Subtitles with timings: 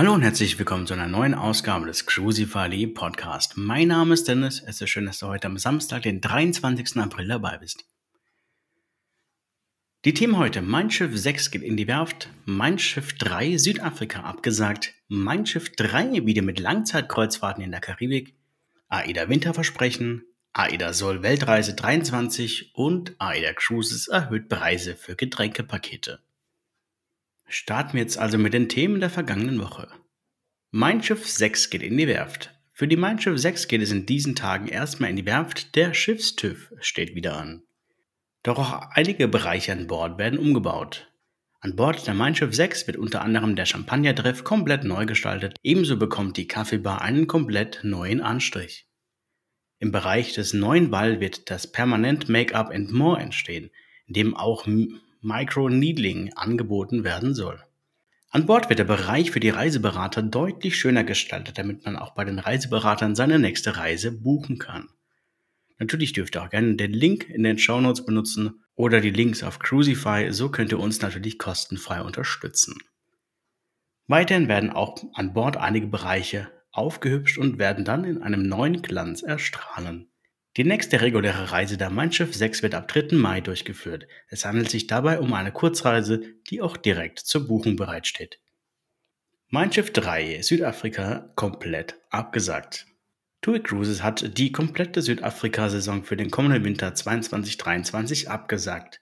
[0.00, 3.58] Hallo und herzlich willkommen zu einer neuen Ausgabe des Crucify Podcast.
[3.58, 4.62] Mein Name ist Dennis.
[4.66, 6.96] Es ist schön, dass du heute am Samstag, den 23.
[6.96, 7.84] April dabei bist.
[10.06, 14.94] Die Themen heute: Mein Schiff 6 geht in die Werft, Mein Schiff 3 Südafrika abgesagt,
[15.08, 18.34] Mein Schiff 3 wieder mit Langzeitkreuzfahrten in der Karibik,
[18.88, 26.20] AIDA Winterversprechen, AIDA Sol Weltreise 23 und AIDA Cruises erhöht Preise für Getränkepakete.
[27.52, 29.88] Starten wir jetzt also mit den Themen der vergangenen Woche.
[30.70, 32.54] Mein Schiff 6 geht in die Werft.
[32.72, 35.74] Für die Mein Schiff 6 geht es in diesen Tagen erstmal in die Werft.
[35.74, 37.64] Der Schiffstüv steht wieder an.
[38.44, 41.12] Doch auch einige Bereiche an Bord werden umgebaut.
[41.58, 45.56] An Bord der Mein Schiff 6 wird unter anderem der Champagner-Treff komplett neu gestaltet.
[45.64, 48.86] Ebenso bekommt die Kaffeebar einen komplett neuen Anstrich.
[49.80, 53.70] Im Bereich des neuen Ball wird das Permanent Make-up and More entstehen,
[54.06, 54.68] in dem auch
[55.22, 57.62] Micro-Needling angeboten werden soll.
[58.30, 62.24] An Bord wird der Bereich für die Reiseberater deutlich schöner gestaltet, damit man auch bei
[62.24, 64.88] den Reiseberatern seine nächste Reise buchen kann.
[65.78, 69.42] Natürlich dürft ihr auch gerne den Link in den Show Notes benutzen oder die Links
[69.42, 72.78] auf Crucify, so könnt ihr uns natürlich kostenfrei unterstützen.
[74.06, 79.22] Weiterhin werden auch an Bord einige Bereiche aufgehübscht und werden dann in einem neuen Glanz
[79.22, 80.09] erstrahlen.
[80.56, 83.16] Die nächste reguläre Reise der Mein Schiff 6 wird ab 3.
[83.16, 84.08] Mai durchgeführt.
[84.28, 88.40] Es handelt sich dabei um eine Kurzreise, die auch direkt zur Buchung bereitsteht.
[89.48, 92.86] Mein Schiff 3 Südafrika komplett abgesagt.
[93.42, 99.00] TUI Cruises hat die komplette Südafrika-Saison für den kommenden Winter 22-23 abgesagt.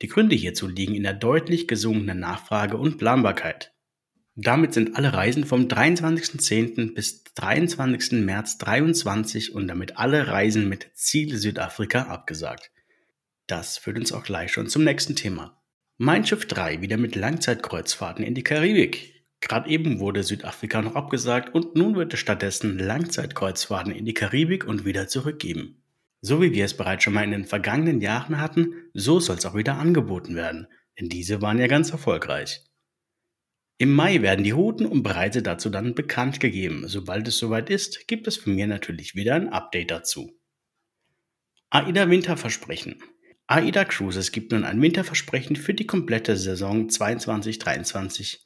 [0.00, 3.72] Die Gründe hierzu liegen in der deutlich gesunkenen Nachfrage und Planbarkeit.
[4.38, 6.92] Damit sind alle Reisen vom 23.10.
[6.92, 8.20] bis 23.
[8.22, 12.70] März 23 und damit alle Reisen mit Ziel Südafrika abgesagt.
[13.46, 15.58] Das führt uns auch gleich schon zum nächsten Thema.
[15.96, 19.24] Mein Schiff 3 wieder mit Langzeitkreuzfahrten in die Karibik.
[19.40, 24.66] Gerade eben wurde Südafrika noch abgesagt und nun wird es stattdessen Langzeitkreuzfahrten in die Karibik
[24.66, 25.82] und wieder zurückgeben.
[26.20, 29.46] So wie wir es bereits schon mal in den vergangenen Jahren hatten, so soll es
[29.46, 30.66] auch wieder angeboten werden,
[31.00, 32.65] denn diese waren ja ganz erfolgreich.
[33.78, 36.88] Im Mai werden die Routen und Preise dazu dann bekannt gegeben.
[36.88, 40.32] Sobald es soweit ist, gibt es von mir natürlich wieder ein Update dazu.
[41.68, 43.02] AIDA Winterversprechen.
[43.46, 48.38] AIDA Cruises gibt nun ein Winterversprechen für die komplette Saison 22-23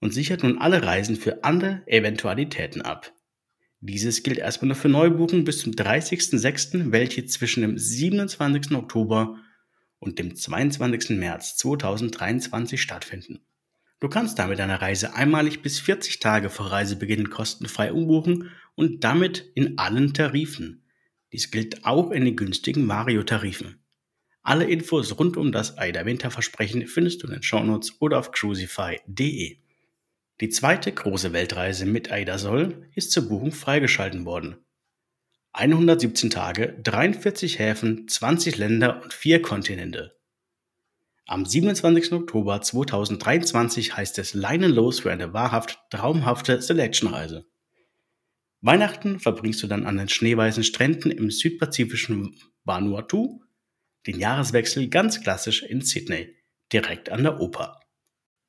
[0.00, 3.12] und sichert nun alle Reisen für andere Eventualitäten ab.
[3.80, 8.72] Dieses gilt erstmal nur für Neubuchungen bis zum 30.06., welche zwischen dem 27.
[8.72, 9.38] Oktober
[10.00, 11.10] und dem 22.
[11.10, 13.46] März 2023 stattfinden.
[14.00, 19.50] Du kannst damit deine Reise einmalig bis 40 Tage vor Reisebeginn kostenfrei umbuchen und damit
[19.54, 20.84] in allen Tarifen.
[21.32, 23.80] Dies gilt auch in den günstigen Vario-Tarifen.
[24.42, 29.58] Alle Infos rund um das AIDA Winterversprechen findest du in den Shownotes oder auf crucify.de.
[30.40, 34.56] Die zweite große Weltreise mit AIDA Soll ist zur Buchung freigeschalten worden.
[35.52, 40.14] 117 Tage, 43 Häfen, 20 Länder und 4 Kontinente.
[41.26, 42.12] Am 27.
[42.12, 47.46] Oktober 2023 heißt es leinenlos für eine wahrhaft traumhafte Selection-Reise.
[48.60, 53.40] Weihnachten verbringst du dann an den schneeweißen Stränden im südpazifischen Vanuatu,
[54.06, 56.36] den Jahreswechsel ganz klassisch in Sydney,
[56.74, 57.80] direkt an der Oper.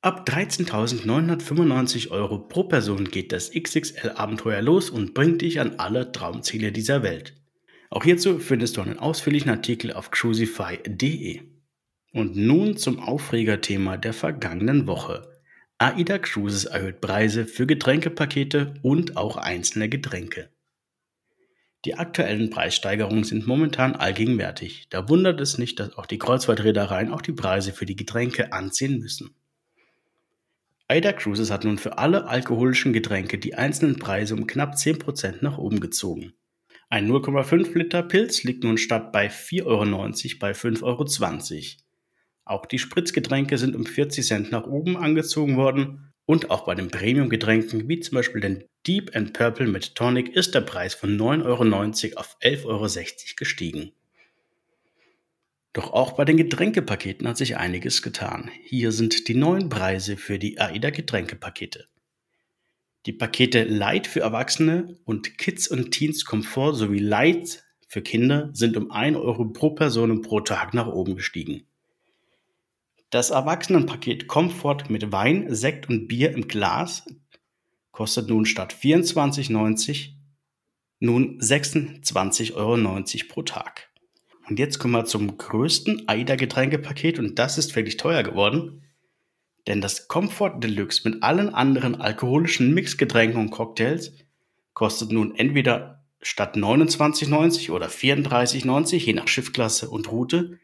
[0.02, 6.72] Ab 13.995 Euro pro Person geht das XXL-Abenteuer los und bringt dich an alle Traumziele
[6.72, 7.42] dieser Welt.
[7.88, 11.55] Auch hierzu findest du einen ausführlichen Artikel auf crucify.de.
[12.16, 15.28] Und nun zum Aufregerthema der vergangenen Woche.
[15.76, 20.48] AIDA Cruises erhöht Preise für Getränkepakete und auch einzelne Getränke.
[21.84, 24.86] Die aktuellen Preissteigerungen sind momentan allgegenwärtig.
[24.88, 28.98] Da wundert es nicht, dass auch die Kreuzfahrtreedereien auch die Preise für die Getränke anziehen
[28.98, 29.34] müssen.
[30.88, 35.58] AIDA Cruises hat nun für alle alkoholischen Getränke die einzelnen Preise um knapp 10% nach
[35.58, 36.32] oben gezogen.
[36.88, 41.85] Ein 0,5 Liter Pilz liegt nun statt bei 4,90 Euro bei 5,20 Euro.
[42.46, 46.88] Auch die Spritzgetränke sind um 40 Cent nach oben angezogen worden und auch bei den
[46.88, 51.44] Premium-Getränken wie zum Beispiel den Deep and Purple mit Tonic ist der Preis von 9,90
[52.12, 52.86] Euro auf 11,60 Euro
[53.36, 53.92] gestiegen.
[55.72, 58.48] Doch auch bei den Getränkepaketen hat sich einiges getan.
[58.62, 61.88] Hier sind die neuen Preise für die AIDA Getränkepakete.
[63.06, 68.76] Die Pakete Light für Erwachsene und Kids und Teens Komfort sowie Light für Kinder sind
[68.76, 71.66] um 1 Euro pro Person und pro Tag nach oben gestiegen.
[73.10, 77.06] Das Erwachsenenpaket Comfort mit Wein, Sekt und Bier im Glas
[77.92, 80.16] kostet nun statt 24,90
[80.98, 82.76] nun 26,90 Euro
[83.28, 83.90] pro Tag.
[84.48, 88.82] Und jetzt kommen wir zum größten AIDA-Getränkepaket und das ist wirklich teuer geworden.
[89.68, 94.12] Denn das Comfort Deluxe mit allen anderen alkoholischen Mixgetränken und Cocktails
[94.74, 100.58] kostet nun entweder statt 29,90 oder 34,90 je nach Schiffklasse und Route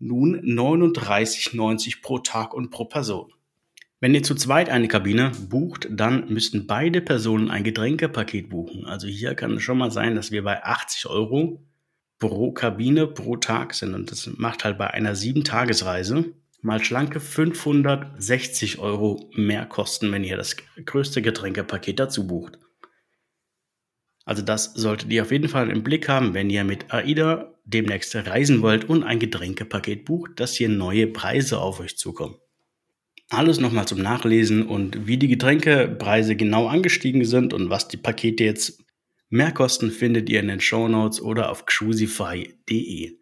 [0.00, 3.32] nun 39,90 pro Tag und pro Person.
[4.00, 8.86] Wenn ihr zu zweit eine Kabine bucht, dann müssten beide Personen ein Getränkepaket buchen.
[8.86, 11.62] Also hier kann es schon mal sein, dass wir bei 80 Euro
[12.18, 13.94] pro Kabine pro Tag sind.
[13.94, 16.32] Und das macht halt bei einer 7-Tagesreise
[16.62, 22.58] mal schlanke 560 Euro mehr kosten, wenn ihr das größte Getränkepaket dazu bucht.
[24.30, 28.14] Also das solltet ihr auf jeden Fall im Blick haben, wenn ihr mit AIDA demnächst
[28.14, 32.36] reisen wollt und ein Getränkepaket bucht, dass hier neue Preise auf euch zukommen.
[33.28, 38.44] Alles nochmal zum Nachlesen und wie die Getränkepreise genau angestiegen sind und was die Pakete
[38.44, 38.84] jetzt
[39.30, 43.18] mehr kosten, findet ihr in den Show Notes oder auf cruisify.de.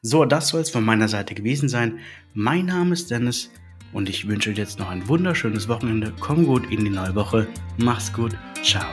[0.00, 1.98] So, das soll es von meiner Seite gewesen sein.
[2.32, 3.50] Mein Name ist Dennis
[3.92, 6.14] und ich wünsche dir jetzt noch ein wunderschönes Wochenende.
[6.18, 7.46] Komm gut in die neue Woche.
[7.76, 8.34] Mach's gut.
[8.62, 8.86] Ciao.